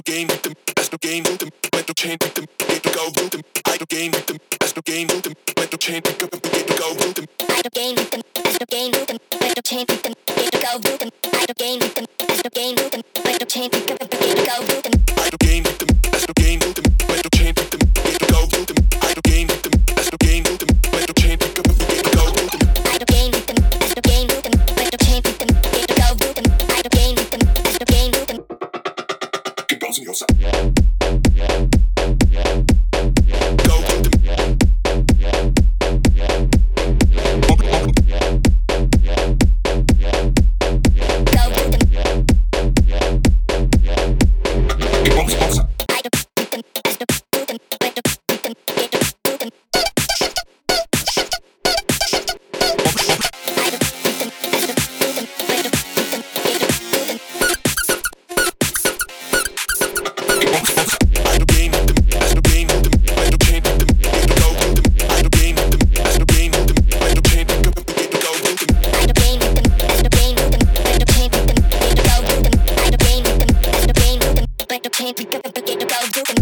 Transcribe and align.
no 0.00 0.14
game 0.14 0.28
with 0.28 0.42
them, 0.42 0.54
that's 0.74 0.90
no 0.92 0.98
game 0.98 1.22
with 1.24 1.38
them, 1.38 1.50
went 1.74 1.86
no 1.86 1.92
chain 1.92 2.16
with 2.20 2.34
them, 2.34 2.46
get 2.58 2.82
to 2.82 2.90
go 2.90 3.06
with 3.08 3.30
them, 3.32 3.42
I 3.66 3.76
no 3.76 3.84
game 3.86 4.12
with 4.12 4.26
them, 4.26 4.38
that's 4.58 4.74
no 4.74 4.82
game 4.82 5.06
with 5.08 5.22
them, 5.22 5.34
went 5.58 5.72
no 5.72 5.76
chain 5.76 6.00
with 6.02 6.18
them, 6.18 6.30
get 6.30 6.66
to 6.68 6.74
go 6.74 6.94
with 6.94 7.14
them, 7.16 7.26
I 7.40 7.60
no 7.60 7.70
game 7.70 7.94
with 7.96 8.10
them, 8.10 8.22
that's 8.34 8.60
no 8.60 8.66
game 8.70 8.92
with 8.92 9.06
them, 9.08 9.18
went 9.40 9.56
no 9.56 9.62
chain 9.62 9.84
with 9.86 10.02
them, 10.02 10.14
get 10.26 10.52
to 10.52 10.58
go 10.58 10.76
with 10.76 10.98
them, 11.00 11.10
I 11.34 11.44
no 11.44 11.54
game 11.54 11.78
with 11.80 11.94
them, 11.94 12.06
that's 12.18 12.44
no 12.44 12.50
game 12.50 12.74
with 12.76 12.90
them, 12.92 13.02
went 13.24 13.40
no 13.40 13.46
chain 13.46 13.70
with 13.70 13.86
them, 13.86 13.98
get 13.98 14.36
to 14.36 14.44
go 14.46 14.60
with 14.60 14.82
them, 14.84 14.92
I 15.18 15.28
no 15.28 15.36
game 15.38 15.62
with 15.64 15.78
them, 15.78 15.88
that's 16.02 16.26
no 16.28 16.34
game 16.34 16.60
with 16.60 16.74
them, 16.76 17.08
went 17.08 17.24
no 17.24 17.30
chain 17.36 17.54
with 17.54 17.70
them, 17.70 17.99
like 74.80 74.92
the 74.92 74.98
pain, 74.98 75.14
we 75.18 75.24
gotta 75.24 75.52
begin 75.52 75.78
to 75.78 75.86
go 75.86 75.96
do 76.12 76.39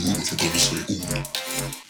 Seguro 0.00 0.22
que 0.24 0.36
todo 0.36 0.58
sale 0.58 0.84
uno. 0.88 1.89